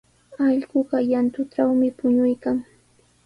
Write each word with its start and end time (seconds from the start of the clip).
Allquqa 0.45 0.97
llantutrawmi 1.09 1.87
puñuykan. 1.97 2.57